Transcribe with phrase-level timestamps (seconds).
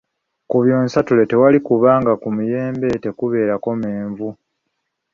[0.49, 4.29] Ku byonsatule tewali kubanga ku muyembe tekubeerako menvu.